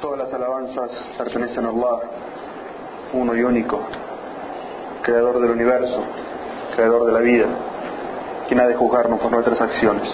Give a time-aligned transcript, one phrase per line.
[0.00, 1.98] Todas las alabanzas pertenecen a Allah,
[3.14, 3.80] uno y único,
[5.02, 6.04] creador del universo,
[6.76, 7.46] creador de la vida,
[8.46, 10.08] quien ha de juzgarnos por nuestras acciones.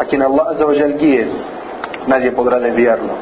[0.00, 1.28] A quien Allah Azzawajal guíe,
[2.06, 3.12] nadie podrá desviarlo.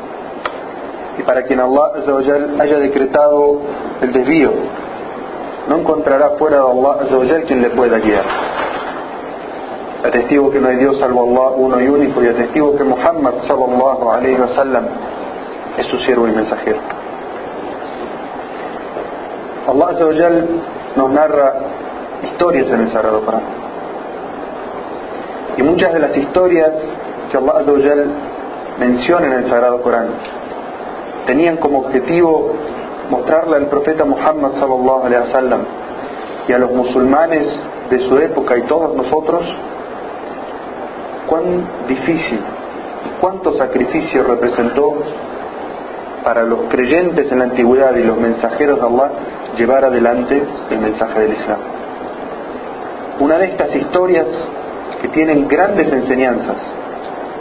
[1.19, 3.61] Y para quien Allah Azzawajal haya decretado
[4.03, 4.53] el desvío,
[5.69, 8.46] no encontrará fuera de Allah Azzawajal quien le pueda guiar.
[10.05, 14.11] Atestigo que no hay Dios salvo Allah uno y único y atestigo que Muhammad sallallahu
[14.11, 14.85] alayhi wa sallam
[15.79, 16.79] es su siervo y mensajero.
[19.69, 20.49] Allah Azzawajal
[20.97, 21.55] nos narra
[22.23, 23.43] historias en el Sagrado Corán.
[25.57, 26.73] Y muchas de las historias
[27.31, 28.07] que Allah Azzawajal
[28.79, 30.09] menciona en el Sagrado Corán
[31.27, 32.53] tenían como objetivo
[33.11, 35.61] mostrarle al profeta Muhammad sallallahu alaihi wasallam
[36.49, 37.49] y a los musulmanes
[37.91, 39.45] de su época y todos nosotros
[41.27, 44.95] cuán difícil y cuánto sacrificio representó
[46.25, 49.11] para los creyentes en la antigüedad y los mensajeros de Allah
[49.57, 51.59] llevar adelante el mensaje del Islam.
[53.21, 54.27] Una de estas historias
[55.01, 56.57] que tienen grandes enseñanzas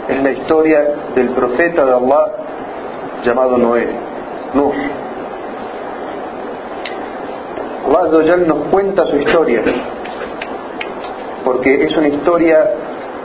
[0.08, 0.84] es la historia
[1.14, 2.26] del profeta de Allah
[3.24, 3.88] llamado Noé,
[4.54, 4.72] Nuh.
[7.88, 9.62] Allah nos cuenta su historia
[11.44, 12.68] porque es una historia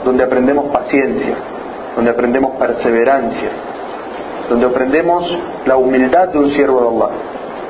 [0.04, 1.34] donde aprendemos paciencia,
[1.96, 3.50] donde aprendemos perseverancia,
[4.48, 7.14] donde aprendemos la humildad de un siervo de Allah,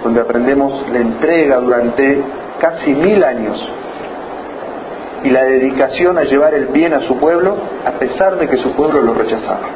[0.03, 2.23] donde aprendemos la entrega durante
[2.61, 3.61] casi mil años
[5.25, 8.73] y la dedicación a llevar el bien a su pueblo a pesar de que su
[8.73, 9.69] pueblo lo rechazaba.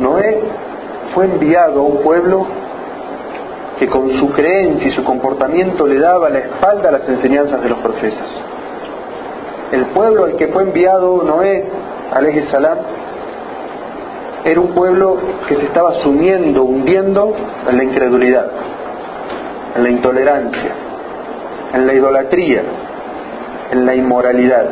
[0.00, 0.40] Noé
[1.14, 2.46] fue enviado a un pueblo
[3.78, 7.68] que con su creencia y su comportamiento le daba la espalda a las enseñanzas de
[7.68, 8.28] los profetas.
[9.72, 11.64] El pueblo al que fue enviado Noé,
[12.50, 12.78] salam,
[14.44, 17.34] era un pueblo que se estaba sumiendo, hundiendo
[17.68, 18.50] en la incredulidad,
[19.76, 20.70] en la intolerancia,
[21.74, 22.62] en la idolatría,
[23.72, 24.66] en la inmoralidad.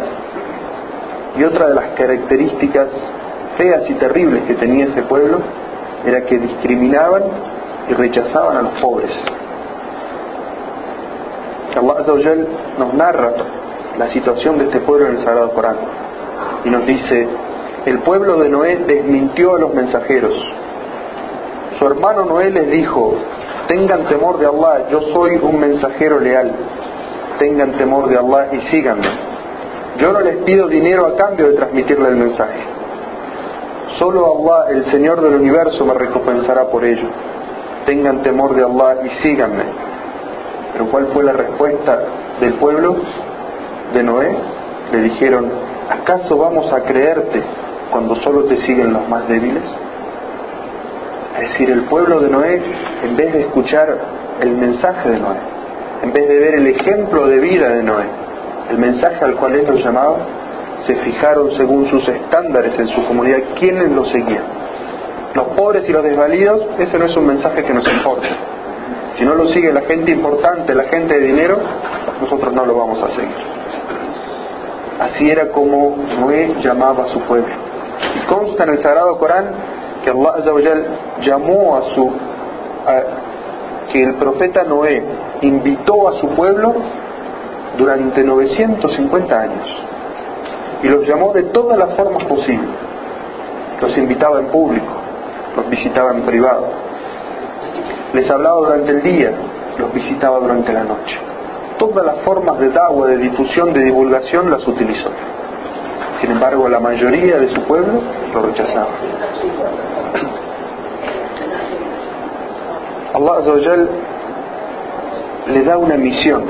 [1.36, 2.88] Y otra de las características
[3.58, 5.40] feas y terribles que tenía ese pueblo
[6.06, 7.22] era que discriminaban
[7.90, 9.10] y rechazaban a los pobres.
[11.76, 12.46] Allah
[12.78, 13.32] nos narra
[13.98, 15.76] la situación de este pueblo en el Sagrado Corán
[16.64, 17.28] y nos dice,
[17.86, 20.34] el pueblo de Noé desmintió a los mensajeros.
[21.78, 23.14] Su hermano Noé les dijo,
[23.68, 26.52] tengan temor de Allah, yo soy un mensajero leal,
[27.38, 29.06] tengan temor de Allah y síganme.
[29.98, 32.60] Yo no les pido dinero a cambio de transmitirle el mensaje.
[33.98, 37.08] Solo Allah, el Señor del universo, me recompensará por ello.
[37.86, 39.64] Tengan temor de Allah y síganme.
[40.72, 42.00] Pero ¿cuál fue la respuesta
[42.40, 42.96] del pueblo
[43.94, 44.36] de Noé?
[44.92, 45.50] Le dijeron,
[45.90, 47.42] ¿acaso vamos a creerte
[47.90, 49.64] cuando solo te siguen los más débiles?
[51.40, 52.62] Es decir, el pueblo de Noé,
[53.04, 53.96] en vez de escuchar
[54.40, 55.36] el mensaje de Noé,
[56.02, 58.04] en vez de ver el ejemplo de vida de Noé,
[58.70, 60.16] el mensaje al cual él los llamaba,
[60.86, 64.44] se fijaron según sus estándares en su comunidad quiénes lo seguían.
[65.34, 68.28] Los pobres y los desvalidos, ese no es un mensaje que nos importa.
[69.18, 71.58] Si no lo sigue la gente importante, la gente de dinero,
[72.20, 73.34] nosotros no lo vamos a seguir.
[75.00, 77.52] Así era como Noé llamaba a su pueblo.
[78.16, 79.50] Y consta en el Sagrado Corán
[80.02, 80.74] que Allah
[81.22, 82.12] llamó a su
[83.92, 85.02] que el profeta Noé
[85.42, 86.74] invitó a su pueblo
[87.76, 89.68] durante 950 años
[90.82, 92.68] y los llamó de todas las formas posibles.
[93.80, 94.92] Los invitaba en público,
[95.56, 96.66] los visitaba en privado,
[98.14, 99.32] les hablaba durante el día,
[99.78, 101.18] los visitaba durante la noche.
[101.86, 105.08] Todas las formas de dawa, de difusión, de divulgación las utilizó.
[106.20, 108.00] Sin embargo, la mayoría de su pueblo
[108.34, 108.88] lo rechazaba.
[113.14, 113.86] Allah
[115.46, 116.42] le da una misión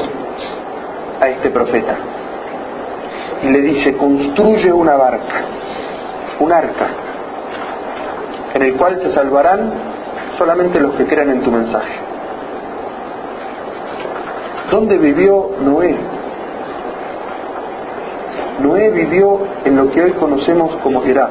[1.21, 1.97] a este profeta
[3.43, 5.43] y le dice, construye una barca,
[6.41, 6.87] un arca,
[8.55, 9.71] en el cual se salvarán
[10.39, 12.16] solamente los que crean en tu mensaje.
[14.71, 15.97] ¿Dónde vivió Noé?
[18.60, 21.30] Noé vivió en lo que hoy conocemos como Irak,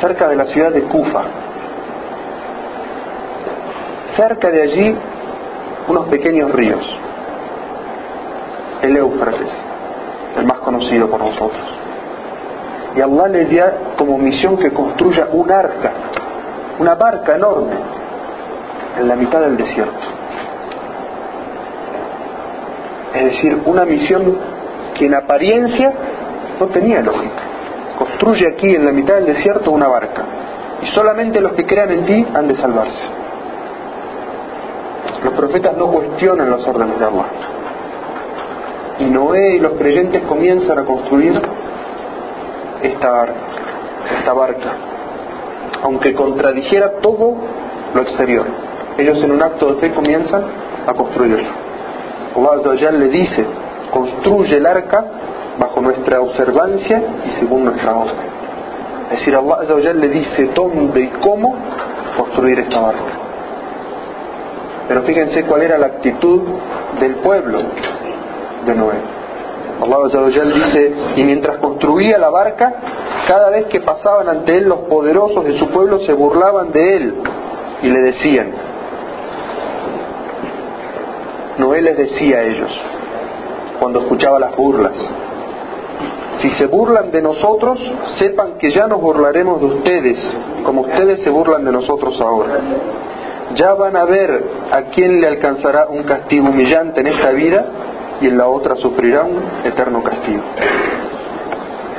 [0.00, 1.22] cerca de la ciudad de Kufa.
[4.16, 4.96] Cerca de allí,
[5.88, 6.84] unos pequeños ríos.
[8.82, 9.52] El Éufrates,
[10.38, 11.62] el más conocido por nosotros.
[12.96, 13.64] Y Allah le dio
[13.98, 15.92] como misión que construya un arca,
[16.78, 17.76] una barca enorme,
[18.98, 20.25] en la mitad del desierto.
[23.16, 24.36] Es decir, una misión
[24.94, 25.92] que en apariencia
[26.58, 27.42] No tenía lógica.
[27.98, 30.22] Construye aquí en la mitad del desierto una barca
[30.82, 33.00] y solamente los que crean en ti han de salvarse.
[35.24, 37.26] Los profetas no cuestionan las órdenes de Allah.
[38.98, 41.40] Y Noé y los creyentes comienzan a construir
[42.82, 43.34] esta barca,
[44.18, 44.72] esta barca,
[45.82, 47.34] aunque contradijera todo
[47.94, 48.46] lo exterior.
[48.98, 50.42] Ellos en un acto de fe comienzan
[50.86, 51.65] a construirlo.
[52.36, 53.44] Allah le dice,
[53.90, 55.04] construye el arca
[55.58, 58.36] bajo nuestra observancia y según nuestra orden.
[59.10, 61.54] Es decir, Allah le dice dónde y cómo
[62.16, 63.26] construir esta barca.
[64.88, 66.42] Pero fíjense cuál era la actitud
[67.00, 67.58] del pueblo
[68.66, 69.16] de Noé.
[69.80, 72.72] Allah dice, y mientras construía la barca,
[73.28, 77.14] cada vez que pasaban ante él los poderosos de su pueblo se burlaban de él
[77.82, 78.52] y le decían,
[81.58, 82.70] Noé les decía a ellos,
[83.80, 84.92] cuando escuchaba las burlas,
[86.40, 87.78] si se burlan de nosotros,
[88.18, 90.18] sepan que ya nos burlaremos de ustedes,
[90.64, 92.58] como ustedes se burlan de nosotros ahora.
[93.54, 97.64] Ya van a ver a quién le alcanzará un castigo humillante en esta vida
[98.20, 100.42] y en la otra sufrirá un eterno castigo.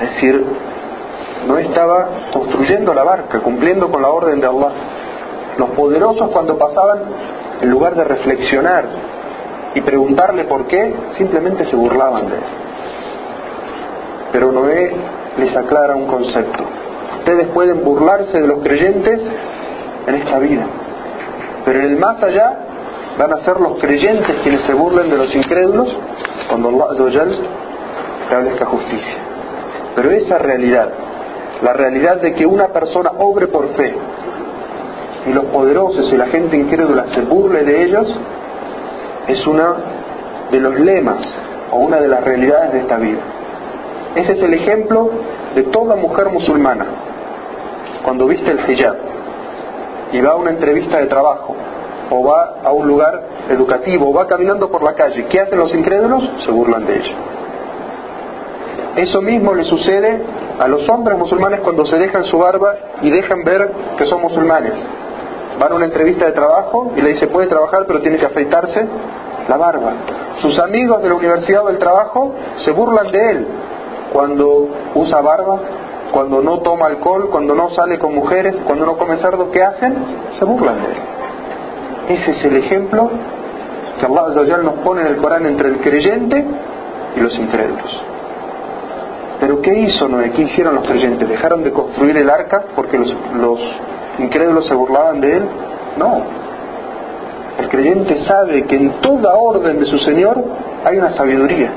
[0.04, 0.46] Es decir,
[1.48, 4.72] no estaba construyendo la barca, cumpliendo con la orden de Allah.
[5.58, 7.00] Los poderosos cuando pasaban,
[7.62, 8.86] en lugar de reflexionar
[9.76, 12.44] y preguntarle por qué, simplemente se burlaban de él.
[14.32, 14.94] Pero Noé
[15.38, 16.64] les aclara un concepto.
[17.20, 19.22] Ustedes pueden burlarse de los creyentes
[20.08, 20.66] en esta vida,
[21.66, 22.58] pero en el más allá
[23.18, 25.96] van a ser los creyentes quienes se burlen de los incrédulos
[26.48, 27.26] cuando Allah
[28.24, 29.18] establezca justicia.
[29.96, 30.90] Pero esa realidad,
[31.64, 33.96] la realidad de que una persona obre por fe
[35.26, 38.20] y los poderosos y la gente incrédula se burle de ellos,
[39.28, 39.76] es una
[40.52, 41.18] de los lemas
[41.72, 43.20] o una de las realidades de esta vida.
[44.16, 45.12] Ese es el ejemplo
[45.56, 46.86] de toda mujer musulmana.
[48.04, 48.96] Cuando viste el hijab
[50.12, 51.56] y va a una entrevista de trabajo,
[52.10, 55.74] o va a un lugar educativo, o va caminando por la calle, ¿qué hacen los
[55.74, 56.24] incrédulos?
[56.46, 57.16] Se burlan de ella.
[58.96, 60.22] Eso mismo le sucede
[60.60, 64.74] a los hombres musulmanes cuando se dejan su barba y dejan ver que son musulmanes.
[65.60, 68.88] Van a una entrevista de trabajo y le dice puede trabajar pero tiene que afeitarse
[69.48, 69.94] la barba.
[70.42, 72.34] Sus amigos de la universidad o del trabajo
[72.64, 73.48] se burlan de él
[74.14, 75.60] cuando usa barba,
[76.12, 79.96] cuando no toma alcohol, cuando no sale con mujeres, cuando no come cerdo, ¿qué hacen?
[80.38, 80.98] Se burlan de él.
[82.10, 83.10] Ese es el ejemplo
[84.00, 86.46] que Allah nos pone en el Corán entre el creyente
[87.16, 88.02] y los incrédulos.
[89.40, 90.32] Pero ¿qué hizo Noé?
[90.32, 91.28] ¿Qué hicieron los creyentes?
[91.28, 93.60] ¿Dejaron de construir el arca porque los, los
[94.20, 95.44] incrédulos se burlaban de él?
[95.98, 96.22] No.
[97.60, 100.44] El creyente sabe que en toda orden de su Señor
[100.86, 101.72] hay una sabiduría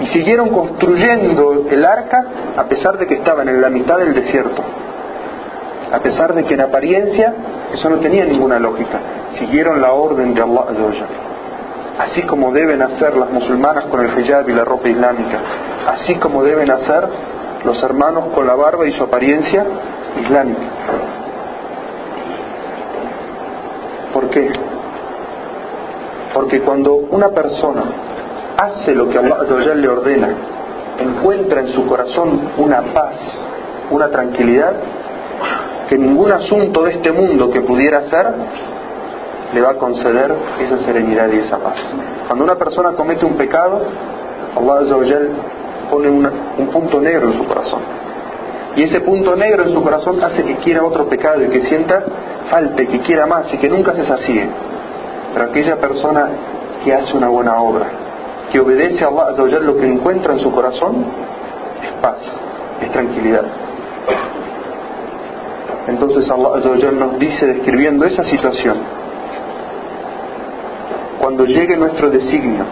[0.00, 2.24] y siguieron construyendo el arca
[2.56, 4.62] a pesar de que estaban en la mitad del desierto.
[5.92, 7.34] A pesar de que en apariencia
[7.72, 8.98] eso no tenía ninguna lógica.
[9.38, 10.64] Siguieron la orden de Allah
[11.98, 15.38] Así como deben hacer las musulmanas con el hijab y la ropa islámica.
[15.88, 17.08] Así como deben hacer
[17.64, 19.64] los hermanos con la barba y su apariencia
[20.20, 20.62] islámica.
[24.12, 24.60] ¿Por qué?
[26.32, 27.82] Porque cuando una persona
[28.60, 30.28] hace lo que Allah le ordena,
[30.98, 33.14] encuentra en su corazón una paz,
[33.90, 34.72] una tranquilidad,
[35.88, 38.26] que ningún asunto de este mundo que pudiera ser
[39.54, 41.78] le va a conceder esa serenidad y esa paz.
[42.26, 43.80] Cuando una persona comete un pecado,
[44.54, 45.18] Allah
[45.90, 47.80] pone un punto negro en su corazón.
[48.76, 52.04] Y ese punto negro en su corazón hace que quiera otro pecado y que sienta
[52.50, 54.48] falta y que quiera más y que nunca se sacie.
[55.32, 56.28] Pero aquella persona
[56.84, 57.86] que hace una buena obra,
[58.50, 61.04] que obedece a Allah lo que encuentra en su corazón
[61.82, 62.18] es paz,
[62.80, 63.44] es tranquilidad.
[65.86, 68.76] Entonces Allah nos dice, describiendo esa situación,
[71.20, 72.64] cuando llegue nuestro designio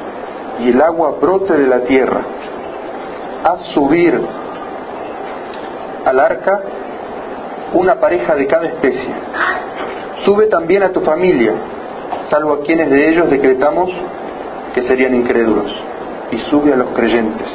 [0.61, 2.21] y el agua brote de la tierra,
[3.45, 4.21] haz subir
[6.05, 6.63] al arca
[7.77, 9.11] una pareja de cada especie.
[10.25, 11.53] Sube también a tu familia,
[12.31, 13.91] salvo a quienes de ellos decretamos
[14.75, 15.73] que serían incrédulos,
[16.31, 17.49] y sube a los creyentes.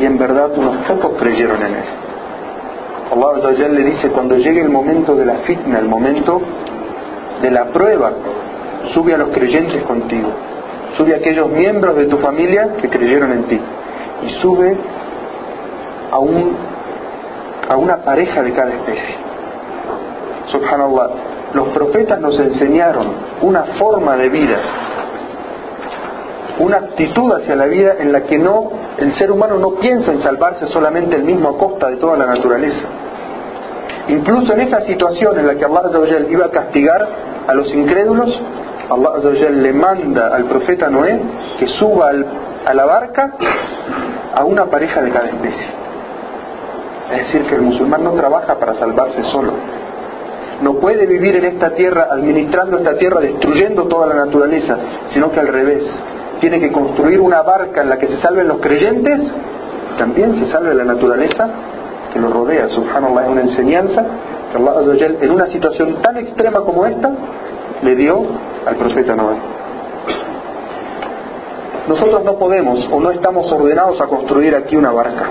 [0.00, 1.84] Y en verdad unos pocos creyeron en él.
[3.10, 6.40] Allah le dice, cuando llegue el momento de la fitna, el momento
[7.40, 8.12] de la prueba,
[8.92, 10.28] sube a los creyentes contigo,
[10.96, 13.60] sube a aquellos miembros de tu familia que creyeron en ti,
[14.26, 14.76] y sube
[16.10, 16.56] a, un,
[17.68, 19.16] a una pareja de cada especie.
[20.50, 21.08] Subhanallah,
[21.52, 23.06] los profetas nos enseñaron
[23.42, 24.58] una forma de vida
[26.58, 30.22] una actitud hacia la vida en la que no El ser humano no piensa en
[30.22, 32.82] salvarse solamente el mismo a costa de toda la naturaleza.
[34.08, 37.08] Incluso en esa situación en la que Allah iba a castigar
[37.46, 38.28] a los incrédulos,
[38.90, 41.20] Allah le manda al profeta Noé
[41.60, 42.10] que suba
[42.66, 43.34] a la barca
[44.34, 45.87] a una pareja de cada especie.
[47.12, 49.52] Es decir, que el musulmán no trabaja para salvarse solo.
[50.60, 54.76] No puede vivir en esta tierra, administrando esta tierra, destruyendo toda la naturaleza,
[55.08, 55.84] sino que al revés.
[56.40, 59.20] Tiene que construir una barca en la que se salven los creyentes,
[59.98, 61.48] también se salve la naturaleza
[62.12, 62.68] que lo rodea.
[62.68, 64.04] Subhanallah es una enseñanza
[64.52, 67.10] que Allah en una situación tan extrema como esta
[67.82, 68.22] le dio
[68.66, 69.36] al profeta Noé.
[71.88, 75.24] Nosotros no podemos o no estamos ordenados a construir aquí una barca.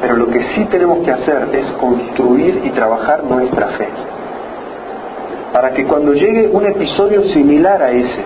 [0.00, 3.88] Pero lo que sí tenemos que hacer es construir y trabajar nuestra fe.
[5.52, 8.22] Para que cuando llegue un episodio similar a ese,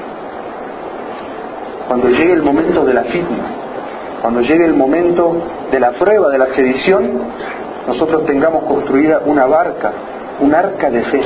[1.87, 3.45] cuando llegue el momento de la fitna,
[4.23, 5.37] cuando llegue el momento
[5.71, 7.21] de la prueba, de la sedición,
[7.87, 9.93] nosotros tengamos construida una barca,
[10.41, 11.23] un arca de fe,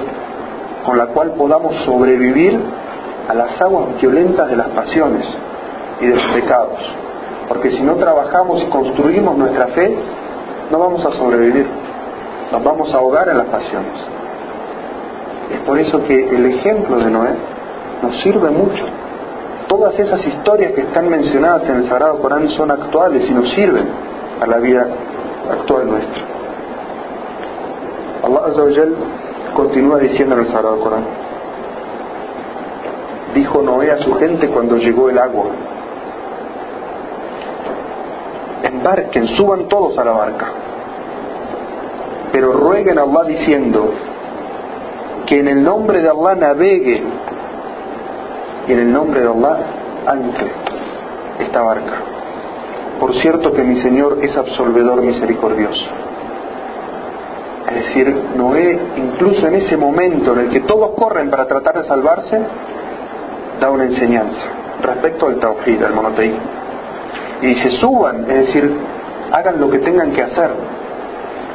[0.84, 2.60] con la cual podamos sobrevivir
[3.28, 5.26] a las aguas violentas de las pasiones
[6.00, 6.78] y de los pecados.
[7.48, 9.94] Porque si no trabajamos y construimos nuestra fe,
[10.70, 11.66] no vamos a sobrevivir,
[12.52, 13.92] nos vamos a ahogar en las pasiones.
[15.52, 17.34] Es por eso que el ejemplo de Noé
[18.02, 18.84] nos sirve mucho.
[19.68, 23.88] Todas esas historias que están mencionadas en el Sagrado Corán son actuales y nos sirven
[24.40, 24.86] a la vida
[25.50, 26.22] actual nuestra.
[28.22, 28.86] Allah
[29.54, 31.04] continúa diciendo en el Sagrado Corán,
[33.34, 35.46] dijo Noé a su gente cuando llegó el agua,
[38.84, 40.46] embarquen, suban todos a la barca,
[42.32, 43.90] pero rueguen a Allah diciendo
[45.26, 47.02] que en el nombre de Allah navegue
[48.68, 49.58] y en el nombre de Allah
[50.06, 50.50] ancle
[51.38, 51.94] esta barca.
[53.00, 55.84] Por cierto que mi Señor es absolvedor misericordioso.
[57.68, 61.88] Es decir, Noé, incluso en ese momento en el que todos corren para tratar de
[61.88, 62.38] salvarse,
[63.58, 64.46] da una enseñanza
[64.82, 66.63] respecto al tawhid, al monoteísmo.
[67.42, 68.76] Y dice, suban, es decir,
[69.32, 70.50] hagan lo que tengan que hacer,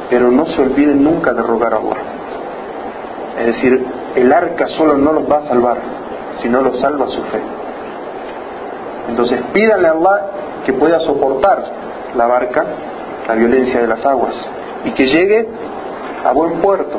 [0.08, 1.96] pero no se olviden nunca de rogar a.
[3.38, 3.84] Es decir,
[4.16, 5.78] el arca solo no los va a salvar,
[6.42, 7.40] sino los salva su fe.
[9.08, 10.20] Entonces pídanle a Allah
[10.66, 11.64] que pueda soportar
[12.16, 12.64] la barca,
[13.26, 14.34] la violencia de las aguas,
[14.84, 15.48] y que llegue
[16.24, 16.98] a buen puerto,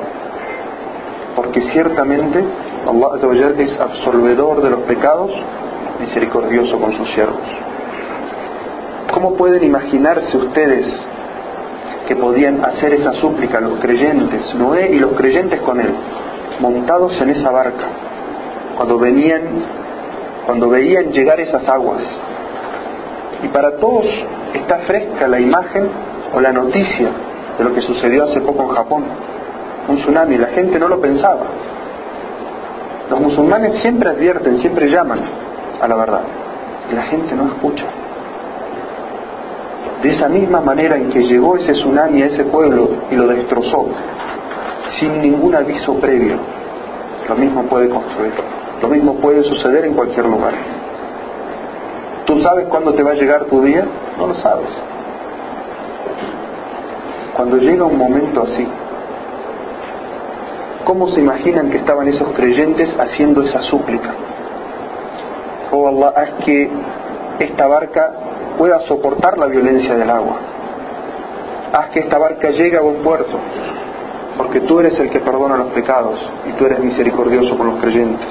[1.35, 2.43] porque ciertamente
[2.88, 5.31] Allah es absolvedor de los pecados,
[6.00, 7.39] misericordioso con sus siervos.
[9.22, 10.84] ¿Cómo pueden imaginarse ustedes
[12.08, 15.94] que podían hacer esa súplica los creyentes, Noé y los creyentes con él,
[16.60, 17.86] montados en esa barca,
[18.75, 19.42] cuando venían,
[20.48, 22.01] cuando veían llegar esas aguas?
[23.44, 24.08] Y para todos
[24.56, 25.88] está fresca la imagen
[26.34, 27.10] o la noticia
[27.60, 29.04] de lo que sucedió hace poco en Japón,
[29.88, 31.46] un tsunami, la gente no lo pensaba.
[33.08, 35.20] Los musulmanes siempre advierten, siempre llaman
[35.80, 36.24] a la verdad,
[36.92, 37.86] y la gente no escucha.
[40.01, 43.88] De esa misma manera en que llegó ese tsunami a ese pueblo y lo destrozó,
[45.00, 46.38] sin ningún aviso previo,
[47.29, 48.34] lo mismo puede construir,
[48.81, 50.53] lo mismo puede suceder en cualquier lugar.
[52.25, 53.86] ¿Tú sabes cuándo te va a llegar tu día?
[54.17, 54.70] No lo sabes.
[57.36, 58.67] Cuando llega un momento así,
[60.84, 64.13] ¿cómo se imaginan que estaban esos creyentes haciendo esa súplica?
[65.72, 66.70] Oh Allah, haz que
[67.39, 68.13] esta barca
[68.62, 70.36] pueda soportar la violencia del agua.
[71.74, 73.39] Haz que esta barca llegue a buen puerto,
[74.38, 78.27] porque tú eres el que perdona los pecados y tú eres misericordioso con los creyentes.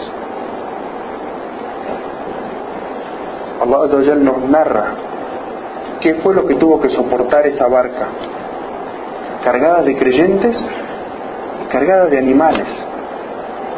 [3.61, 4.85] Allah nos narra
[6.01, 8.07] qué fue lo que tuvo que soportar esa barca
[9.43, 10.57] cargada de creyentes
[11.65, 12.69] y cargada de animales.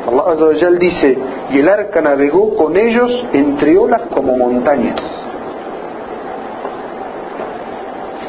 [0.06, 1.18] Allah dice,
[1.48, 5.21] y el arca navegó con ellos entre olas como montañas.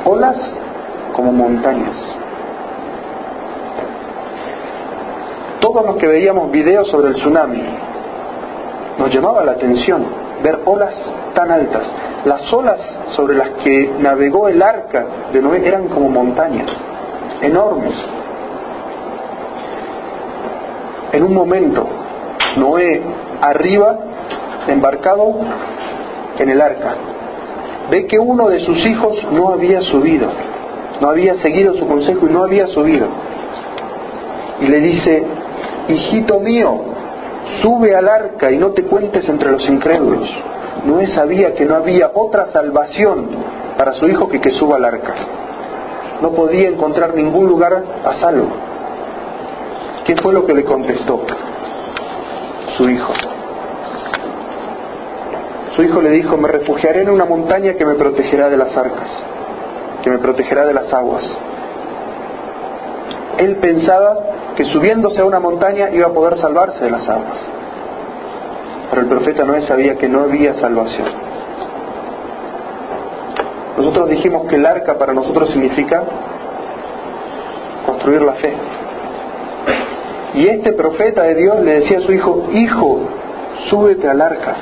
[0.05, 0.37] Olas
[1.13, 1.97] como montañas.
[5.59, 7.63] Todos los que veíamos videos sobre el tsunami,
[8.97, 10.05] nos llamaba la atención
[10.43, 10.93] ver olas
[11.33, 11.83] tan altas.
[12.25, 12.79] Las olas
[13.15, 16.69] sobre las que navegó el arca de Noé eran como montañas
[17.41, 17.93] enormes.
[21.11, 21.87] En un momento,
[22.57, 23.01] Noé
[23.41, 23.97] arriba,
[24.67, 25.35] embarcado
[26.37, 26.95] en el arca,
[27.89, 30.27] ve que uno de sus hijos no había subido,
[31.01, 33.07] no había seguido su consejo y no había subido.
[34.61, 35.23] Y le dice,
[35.89, 36.81] hijito mío,
[37.61, 40.29] sube al arca y no te cuentes entre los incrédulos.
[40.85, 43.27] Noé sabía que no había otra salvación
[43.77, 45.13] para su hijo que que suba al arca.
[46.21, 48.47] No podía encontrar ningún lugar a salvo.
[50.05, 51.21] ¿Qué fue lo que le contestó
[52.77, 53.13] su hijo?
[55.75, 59.09] Su hijo le dijo, me refugiaré en una montaña que me protegerá de las arcas,
[60.03, 61.23] que me protegerá de las aguas.
[63.39, 64.19] Él pensaba
[64.55, 67.37] que subiéndose a una montaña iba a poder salvarse de las aguas.
[68.91, 71.07] Pero el profeta Noé sabía que no había salvación.
[73.77, 76.03] Nosotros dijimos que el arca para nosotros significa
[77.87, 78.53] construir la fe.
[80.35, 82.99] Y este profeta de Dios le decía a su hijo, hijo,
[83.69, 84.55] súbete al arca.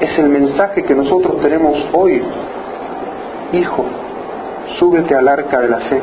[0.00, 2.22] Es el mensaje que nosotros tenemos hoy.
[3.52, 3.84] Hijo,
[4.78, 6.02] súbete al arca de la fe.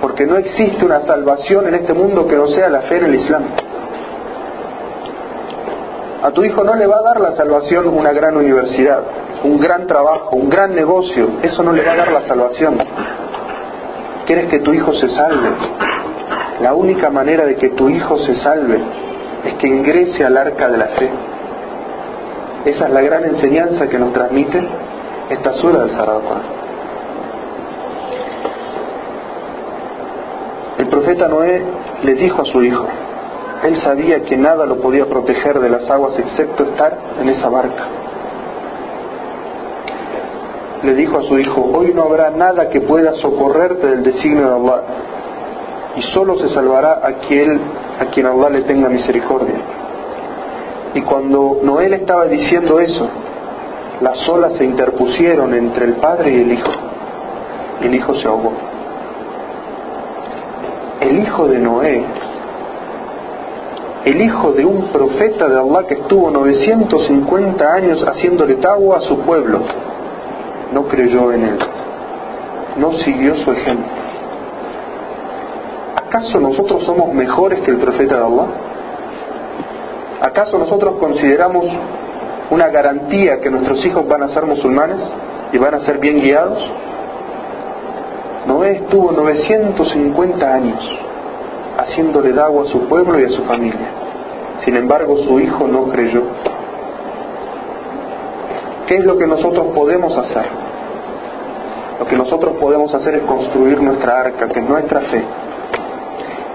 [0.00, 3.14] Porque no existe una salvación en este mundo que no sea la fe en el
[3.16, 3.42] Islam.
[6.22, 9.00] A tu hijo no le va a dar la salvación una gran universidad,
[9.42, 11.28] un gran trabajo, un gran negocio.
[11.42, 12.78] Eso no le va a dar la salvación.
[14.26, 15.48] ¿Quieres que tu hijo se salve?
[16.60, 18.78] La única manera de que tu hijo se salve
[19.44, 21.10] es que ingrese al arca de la fe.
[22.64, 24.62] Esa es la gran enseñanza que nos transmite
[25.30, 26.22] esta sura del Sagrado.
[30.78, 31.62] El profeta Noé
[32.02, 32.86] le dijo a su hijo,
[33.62, 37.84] él sabía que nada lo podía proteger de las aguas excepto estar en esa barca.
[40.82, 44.54] Le dijo a su hijo, hoy no habrá nada que pueda socorrerte del designio de
[44.54, 44.82] Allah
[45.96, 47.60] y solo se salvará aquel
[48.00, 49.79] a quien Allah le tenga misericordia.
[50.94, 53.06] Y cuando Noé estaba diciendo eso,
[54.00, 56.72] las olas se interpusieron entre el padre y el hijo,
[57.82, 58.52] y el hijo se ahogó.
[61.00, 62.04] El hijo de Noé
[64.04, 69.18] el hijo de un profeta de Allah que estuvo 950 años haciéndole tago a su
[69.18, 69.60] pueblo,
[70.72, 71.58] no creyó en él,
[72.78, 73.92] no siguió su ejemplo.
[75.96, 78.46] ¿Acaso nosotros somos mejores que el profeta de Allah?
[80.20, 81.64] ¿Acaso nosotros consideramos
[82.50, 85.00] una garantía que nuestros hijos van a ser musulmanes
[85.52, 86.58] y van a ser bien guiados?
[88.46, 90.78] Noé estuvo 950 años
[91.78, 93.88] haciéndole dago a su pueblo y a su familia.
[94.64, 96.22] Sin embargo, su hijo no creyó.
[98.86, 100.44] ¿Qué es lo que nosotros podemos hacer?
[101.98, 105.22] Lo que nosotros podemos hacer es construir nuestra arca, que es nuestra fe.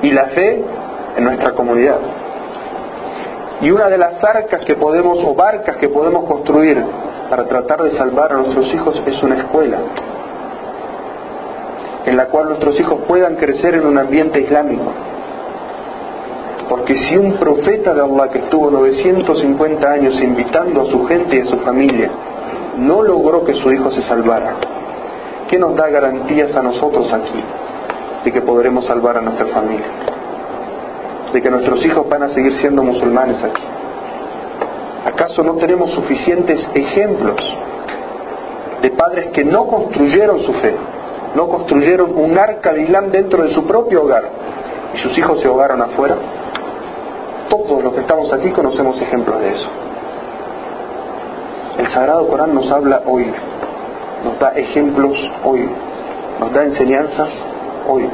[0.04, 0.64] Y la fe
[1.18, 2.25] en nuestra comunidad.
[3.66, 6.80] Y una de las arcas que podemos, o barcas que podemos construir
[7.32, 9.80] para tratar de salvar a nuestros hijos es una escuela,
[12.06, 14.94] en la cual nuestros hijos puedan crecer en un ambiente islámico,
[16.70, 21.40] porque si un profeta de Allah que estuvo 950 años invitando a su gente y
[21.40, 22.12] a su familia
[22.78, 24.58] no logró que su hijo se salvara,
[25.50, 27.44] ¿qué nos da garantías a nosotros aquí
[28.26, 30.15] de que podremos salvar a nuestra familia?
[31.36, 33.62] De que nuestros hijos van a seguir siendo musulmanes aquí.
[35.06, 37.36] ¿Acaso no tenemos suficientes ejemplos
[38.82, 40.78] de padres que no construyeron su fe,
[41.36, 44.24] no construyeron un arca de Islam dentro de su propio hogar
[44.94, 46.16] y sus hijos se ahogaron afuera?
[47.50, 49.68] Todos los que estamos aquí conocemos ejemplos de eso.
[51.80, 53.30] El Sagrado Corán nos habla hoy,
[54.24, 55.70] nos da ejemplos hoy,
[56.40, 57.30] nos da enseñanzas
[57.90, 58.10] hoy.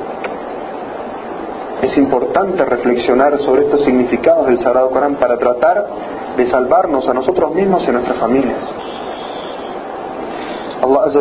[1.81, 5.87] Es importante reflexionar sobre estos significados del Sagrado Corán para tratar
[6.37, 8.59] de salvarnos a nosotros mismos y a nuestras familias.
[10.83, 11.19] Allah Azza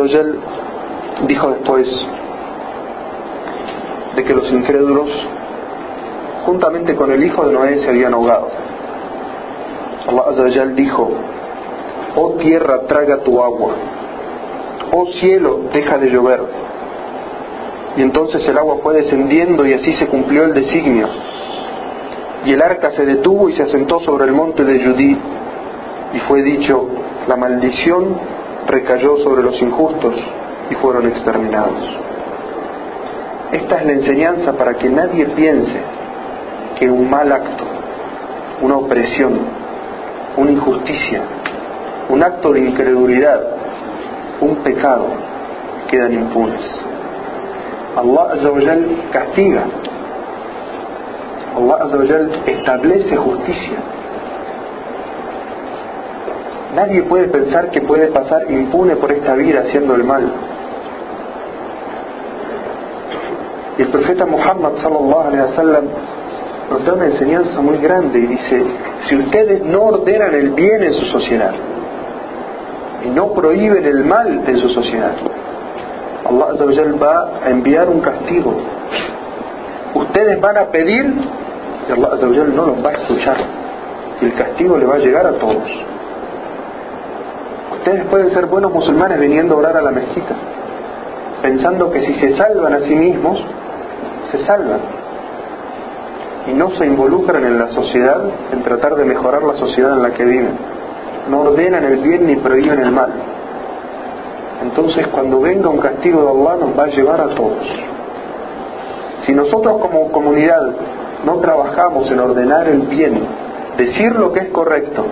[1.27, 1.87] dijo después
[4.15, 5.09] de que los incrédulos
[6.45, 8.49] juntamente con el hijo de Noé se habían ahogado.
[10.07, 11.11] Allah Azza dijo,
[12.15, 13.73] oh tierra, traga tu agua,
[14.91, 16.70] oh cielo, deja de llover.
[17.95, 21.07] Y entonces el agua fue descendiendo y así se cumplió el designio.
[22.45, 25.17] Y el arca se detuvo y se asentó sobre el monte de Judí.
[26.13, 26.87] Y fue dicho,
[27.27, 28.17] la maldición
[28.67, 30.15] recayó sobre los injustos
[30.69, 31.83] y fueron exterminados.
[33.51, 35.75] Esta es la enseñanza para que nadie piense
[36.79, 37.65] que un mal acto,
[38.61, 39.39] una opresión,
[40.37, 41.21] una injusticia,
[42.09, 43.41] un acto de incredulidad,
[44.39, 45.07] un pecado,
[45.89, 46.90] quedan impunes.
[47.95, 49.63] Allah Azawajal castiga,
[51.57, 53.77] Allah Azawajal establece justicia.
[56.75, 60.31] Nadie puede pensar que puede pasar impune por esta vida haciendo el mal.
[63.77, 65.85] Y el profeta Muhammad sallallahu alaihi wasallam
[66.69, 68.63] nos da una enseñanza muy grande y dice,
[69.07, 71.51] si ustedes no ordenan el bien en su sociedad
[73.03, 75.13] y no prohíben el mal en su sociedad,
[76.25, 78.53] Allah va a enviar un castigo.
[79.95, 81.13] Ustedes van a pedir
[81.87, 83.37] y Allah no los va a escuchar
[84.21, 85.69] y el castigo le va a llegar a todos.
[87.77, 90.35] Ustedes pueden ser buenos musulmanes viniendo a orar a la mezquita,
[91.41, 93.43] pensando que si se salvan a sí mismos,
[94.31, 94.79] se salvan
[96.47, 100.11] y no se involucran en la sociedad en tratar de mejorar la sociedad en la
[100.11, 100.57] que viven.
[101.29, 103.11] No ordenan el bien ni prohíben el mal.
[104.61, 107.67] Entonces cuando venga un castigo de Allah nos va a llevar a todos.
[109.25, 110.61] Si nosotros como comunidad
[111.25, 113.21] no trabajamos en ordenar el bien,
[113.77, 115.05] decir lo que es correcto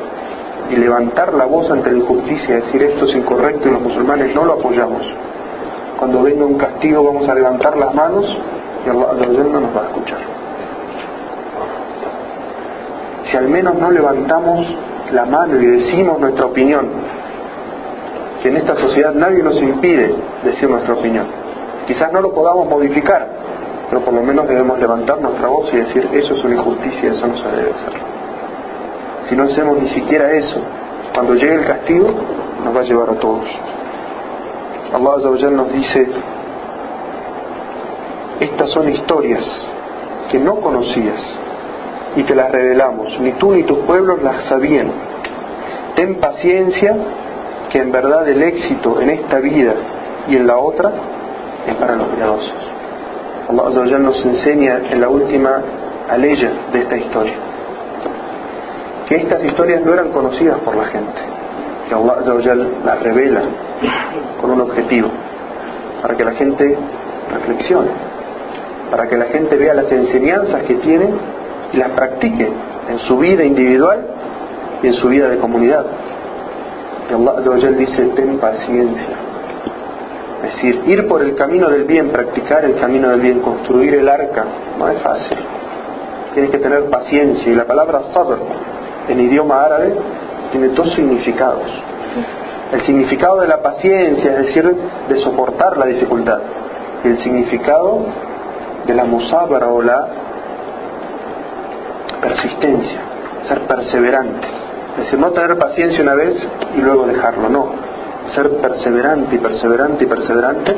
[0.71, 4.45] y levantar la voz ante la injusticia, decir esto es incorrecto y los musulmanes no
[4.45, 5.03] lo apoyamos,
[5.97, 8.25] cuando venga un castigo vamos a levantar las manos
[8.85, 10.39] y Allah no nos va a escuchar
[13.29, 14.65] si al menos no levantamos
[15.11, 16.87] la mano y decimos nuestra opinión,
[18.41, 21.25] que en esta sociedad nadie nos impide decir nuestra opinión.
[21.87, 23.27] Quizás no lo podamos modificar,
[23.89, 27.27] pero por lo menos debemos levantar nuestra voz y decir eso es una injusticia, eso
[27.27, 27.93] no se debe hacer.
[29.27, 30.59] Si no hacemos ni siquiera eso,
[31.13, 32.09] cuando llegue el castigo
[32.63, 33.45] nos va a llevar a todos.
[34.93, 36.07] Allah nos dice,
[38.39, 39.45] estas son historias
[40.31, 41.39] que no conocías,
[42.15, 43.19] y te las revelamos.
[43.19, 44.91] Ni tú ni tus pueblos las sabían.
[45.95, 46.95] Ten paciencia,
[47.69, 49.73] que en verdad el éxito en esta vida
[50.27, 50.91] y en la otra
[51.67, 52.53] es para los piadosos.
[53.49, 55.61] Allah nos enseña en la última
[56.09, 57.49] aleya de esta historia
[59.09, 61.19] que estas historias no eran conocidas por la gente,
[61.89, 62.55] que Allah
[62.85, 63.41] las revela
[64.39, 65.09] con un objetivo,
[65.99, 66.77] para que la gente
[67.33, 67.89] reflexione,
[68.91, 71.09] para que la gente vea las enseñanzas que tienen
[71.73, 72.51] y las practique
[72.87, 74.05] en su vida individual
[74.83, 75.85] y en su vida de comunidad.
[77.09, 79.15] Y Allah dice, ten paciencia.
[80.43, 84.07] Es decir, ir por el camino del bien, practicar el camino del bien, construir el
[84.07, 84.45] arca,
[84.77, 85.37] no es fácil.
[86.33, 87.51] Tienes que tener paciencia.
[87.51, 88.37] Y la palabra sabr
[89.07, 89.95] en idioma árabe
[90.51, 91.67] tiene dos significados.
[92.71, 94.75] El significado de la paciencia, es decir,
[95.09, 96.39] de soportar la dificultad.
[97.03, 98.05] Y el significado
[98.85, 100.07] de la musabara o la
[102.21, 102.99] persistencia,
[103.47, 104.58] ser perseverante.
[104.99, 106.35] Decir, no tener paciencia una vez
[106.75, 107.67] y luego dejarlo, no.
[108.35, 110.75] Ser perseverante y perseverante y perseverante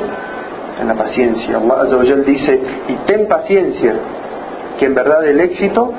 [0.80, 1.56] en la paciencia.
[1.58, 3.94] Allah dice, y ten paciencia,
[4.78, 5.92] que en verdad el éxito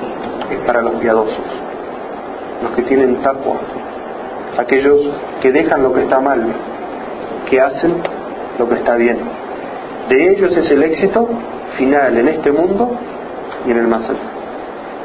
[0.50, 1.44] es para los piadosos,
[2.62, 3.56] los que tienen tapua,
[4.58, 5.00] aquellos
[5.42, 6.42] que dejan lo que está mal,
[7.48, 8.02] que hacen
[8.58, 9.18] lo que está bien.
[10.08, 11.28] De ellos es el éxito
[11.76, 12.90] final en este mundo
[13.66, 14.18] y en el más allá.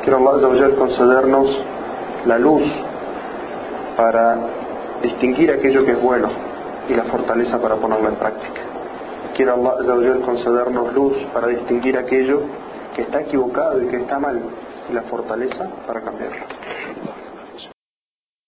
[0.03, 1.49] Quiero Allah concedernos
[2.25, 2.63] la luz
[3.99, 4.37] para
[5.03, 6.29] distinguir aquello que es bueno
[6.87, 8.61] y la fortaleza para ponerlo en práctica.
[9.35, 12.43] Quiero Allah concedernos luz para distinguir aquello
[12.95, 14.39] que está equivocado y que está mal
[14.89, 16.45] y la fortaleza para cambiarlo.